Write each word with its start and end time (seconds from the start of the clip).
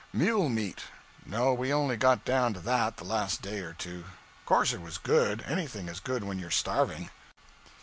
'Mule 0.11 0.49
meat. 0.49 0.85
No, 1.27 1.53
we 1.53 1.71
only 1.71 1.95
got 1.95 2.25
down 2.25 2.55
to 2.55 2.59
that 2.61 2.97
the 2.97 3.03
last 3.03 3.43
day 3.43 3.59
or 3.59 3.73
two. 3.73 4.05
Of 4.39 4.45
course 4.47 4.73
it 4.73 4.81
was 4.81 4.97
good; 4.97 5.43
anything 5.45 5.87
is 5.87 5.99
good 5.99 6.23
when 6.23 6.39
you 6.39 6.47
are 6.47 6.49
starving. 6.49 7.11